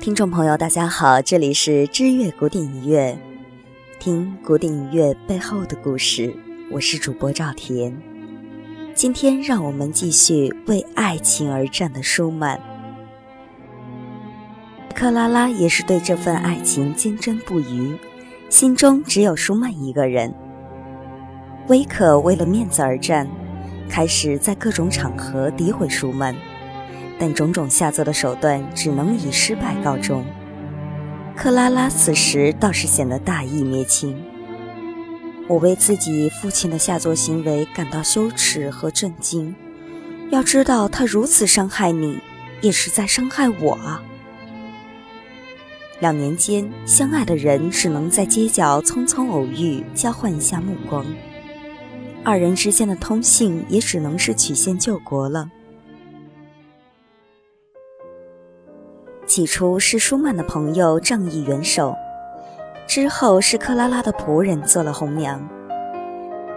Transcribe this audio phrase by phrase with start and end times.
[0.00, 3.18] 听众朋友，大家好，这里是知乐古典音乐，
[3.98, 6.32] 听古典音乐背后的故事。
[6.70, 7.94] 我是主播赵田。
[8.94, 12.60] 今天让我们继续为爱情而战的舒曼。
[14.94, 17.98] 克拉拉也是对这份爱情坚贞不渝，
[18.48, 20.32] 心中只有舒曼一个人。
[21.66, 23.28] 威克为了面子而战，
[23.90, 26.34] 开始在各种场合诋毁舒曼。
[27.18, 30.24] 但种种下作的手段只能以失败告终。
[31.36, 34.16] 克拉拉此时倒是显得大义灭亲。
[35.48, 39.54] 我为自己父亲的下作行为感到羞耻和震惊。
[40.30, 42.18] 要知道，他如此伤害你，
[42.60, 44.02] 也是在伤害我啊！
[46.00, 51.06] 两年间，相爱的人只能在街角匆匆偶遇，交换一下目光。
[52.22, 55.50] 二人之间的通信也只能是曲线救国了。
[59.28, 61.94] 起初是舒曼的朋友仗义援手，
[62.86, 65.46] 之后是克拉拉的仆人做了红娘。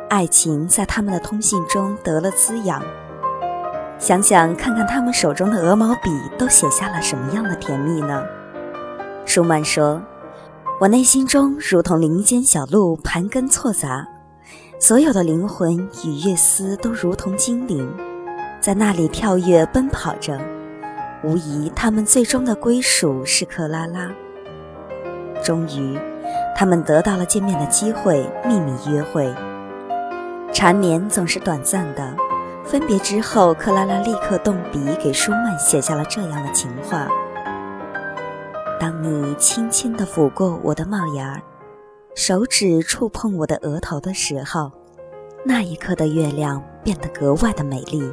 [0.09, 2.81] 爱情在他们的通信中得了滋养。
[3.99, 8.23] 想想看看他们手中的鹅毛笔都写下了什么样的甜蜜呢？
[9.25, 10.01] 舒曼说
[10.79, 14.07] ：“我内心中如同林间小路盘根错杂，
[14.79, 17.87] 所有的灵魂与乐思都如同精灵，
[18.61, 20.39] 在那里跳跃奔跑着。”
[21.23, 24.11] 无疑，他们最终的归属是克拉拉。
[25.43, 25.99] 终于，
[26.55, 29.33] 他们得到了见面的机会，秘密约会。
[30.51, 32.15] 缠绵总是短暂的，
[32.63, 37.07] 分别之后，克拉拉立刻动笔给舒曼写下了这样的情话
[38.79, 41.41] ：“当你轻轻地抚过我的帽檐儿，
[42.15, 44.71] 手指触碰我的额头的时候，
[45.45, 48.11] 那一刻的月亮变得格外的美丽。”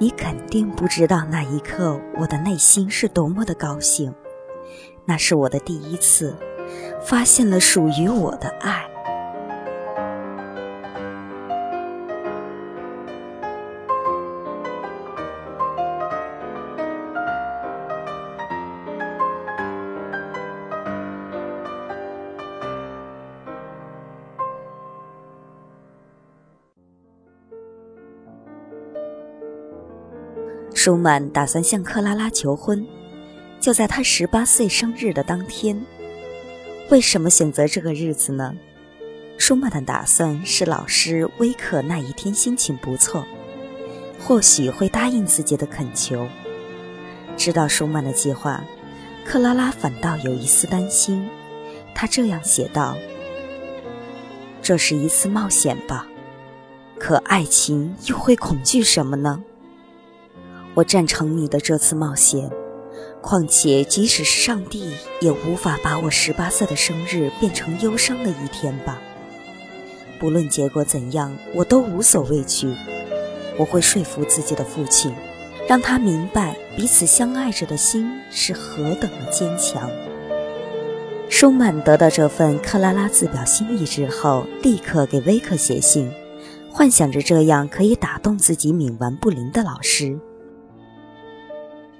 [0.00, 4.14] 你肯定不知道那一刻我的内心是多么的高兴，
[5.04, 6.36] 那是我的第一次，
[7.04, 8.88] 发现了属于我的爱。
[30.80, 32.86] 舒曼打算向克拉拉求婚，
[33.58, 35.84] 就在他十八岁生日的当天。
[36.88, 38.54] 为什么选择这个日子呢？
[39.38, 43.26] 舒曼的打算是老师威克那一天心情不错，
[44.20, 46.28] 或许会答应自己的恳求。
[47.36, 48.62] 知道舒曼的计划，
[49.24, 51.28] 克拉拉反倒有一丝担心。
[51.92, 52.96] 他这样写道
[54.62, 56.06] ：“这是一次冒险吧？
[57.00, 59.42] 可爱情又会恐惧什么呢？”
[60.78, 62.48] 我赞成你的这次冒险，
[63.20, 68.96] 况且即使是上帝也无法把我十八岁的生日变成忧伤的一天吧。
[70.20, 72.72] 不论结果怎样，我都无所畏惧。
[73.56, 75.12] 我会说服自己的父亲，
[75.68, 79.90] 让他明白彼此相爱着的心是何等的坚强。
[81.28, 86.08] 舒曼得到这份克拉拉自表心意之后，立刻给威克写信，
[86.70, 90.16] 幻想着这样可以打动自己冥顽不灵的老师。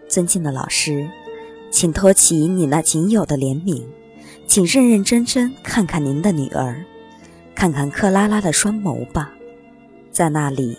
[0.08, 1.08] 尊敬的老师，
[1.70, 3.82] 请托起你那仅有的怜悯，
[4.46, 6.82] 请认认真真看看您的女儿，
[7.54, 9.32] 看看克拉拉的双眸吧，
[10.10, 10.78] 在那里，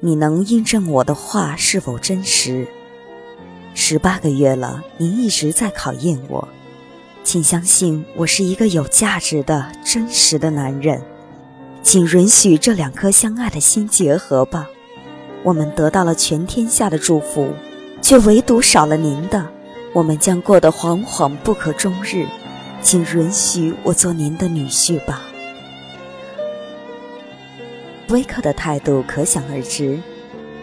[0.00, 2.66] 你能印证我的话是否真实。
[3.74, 6.48] 十八个月了，您一直在考验我，
[7.22, 11.02] 请相信我是一个有价值的真实的男人，
[11.82, 14.68] 请允许这两颗相爱的心结合吧，
[15.44, 17.50] 我们得到了全天下的祝福。
[18.06, 19.44] 却唯独少了您的，
[19.92, 22.24] 我们将过得惶惶不可终日，
[22.80, 25.22] 请允许我做您的女婿吧。
[28.10, 29.98] 威克的态度可想而知，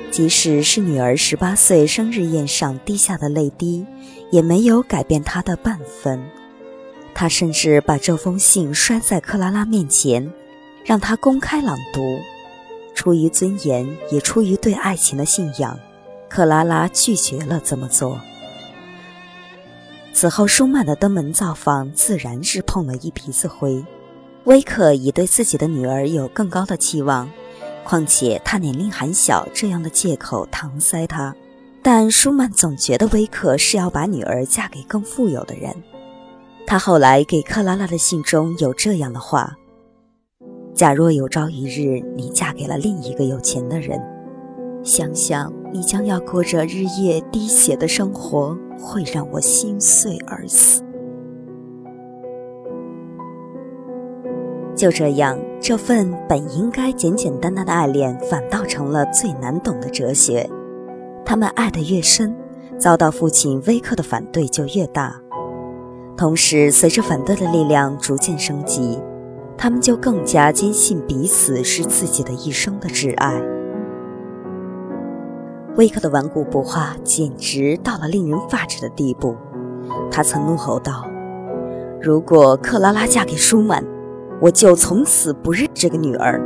[0.09, 3.85] 即使是女儿十八岁生日宴上滴下的泪滴，
[4.31, 6.23] 也没有改变他的半分。
[7.13, 10.31] 他甚至把这封信摔在克拉拉面前，
[10.85, 12.21] 让她公开朗读，
[12.95, 15.77] 出于尊严，也出于对爱情的信仰。
[16.33, 18.19] 克拉拉拒绝了这么做。
[20.11, 23.85] 此后，舒曼的登门造访自然是碰了一鼻子灰。
[24.45, 27.29] 威克已对自己的女儿有更高的期望，
[27.83, 31.35] 况且他年龄还小，这样的借口搪塞他。
[31.83, 35.71] 但舒曼总觉得威克是要把女儿嫁给更富有的人。
[36.65, 39.55] 他后来给克拉拉的信中有这样的话
[40.73, 44.01] ：“假若有朝一日你嫁给了另一个有钱的人。”
[44.83, 50.83] 想想你将要过着日夜滴血的生活，会让我心碎而死。
[54.75, 60.47] 就这样，这份本应该简简单单的爱恋，反倒成了最难懂的哲学。
[61.25, 62.35] 他们爱得越深，
[62.77, 65.19] 遭到父亲威克的反对就越大。
[66.15, 68.99] 同时，随着反对的力量逐渐升级，
[69.57, 73.41] 他们就更加坚信彼此是自己的一生的挚爱。
[75.75, 79.35] 威克的顽固不化简直到了令人发指的地步。
[80.11, 81.05] 他曾怒吼道
[81.99, 83.83] ：“如果克拉拉嫁给舒曼，
[84.39, 86.41] 我就从此不认这个女儿。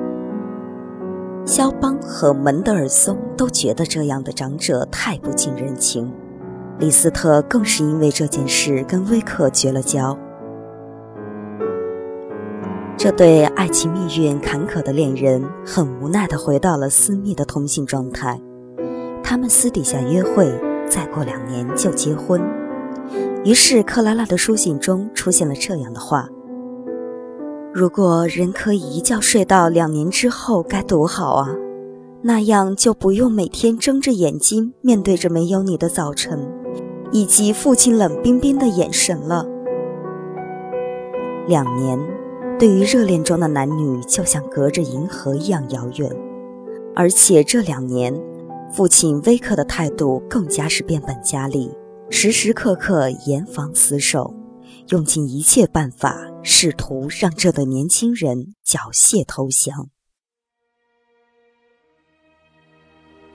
[1.46, 6.12] 肖邦和门德尔松都觉得这样的长者太不近人情，
[6.80, 10.18] 李斯特更是因为这件事跟威克绝了交。
[12.98, 18.42] 这对爱情命运坎坷的恋人很无奈地回到了私密的通信状态，
[19.30, 20.50] 他们私底下约会，
[20.90, 22.42] 再过两年就结婚。
[23.44, 26.30] 于是克拉拉的书信中出现了这样的话。
[27.74, 31.50] 如果人可以一觉睡到两年之后，该多好啊！
[32.22, 36.40] 那样就不用每天睁着眼睛面对着没有你的早晨，
[37.12, 39.46] 以及父亲冷冰冰的眼神了。
[41.48, 42.00] 两年，
[42.58, 46.10] 对于热恋中的男女，就像隔着银河一样遥远。
[46.96, 48.18] 而且这两年，
[48.70, 51.72] 父亲威克的态度更加是变本加厉，
[52.10, 54.34] 时时刻刻严防死守。
[54.90, 59.90] 用尽一切办法，试图让这对年轻人缴械投降。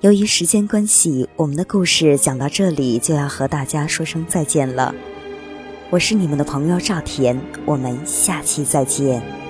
[0.00, 4.94] 由于时间关系，我们的故事讲到这里就要和大家说声再见了。
[5.90, 9.41] 我是你们的朋友赵田，我们下期再见。